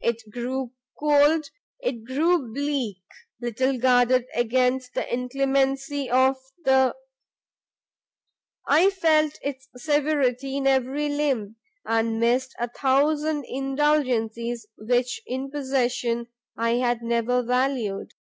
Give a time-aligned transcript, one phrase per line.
[0.00, 1.50] It grew cold,
[1.82, 3.02] it grew bleak;
[3.38, 6.96] little guarded against the inclemency of the,
[8.66, 16.28] I felt its severity in every limb, and missed a thousand indulgencies which in possession
[16.56, 18.14] I had never valued.